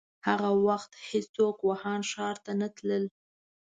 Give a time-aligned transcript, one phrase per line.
[0.27, 3.03] هغه وخت هيڅوک ووهان ښار ته نه تلل.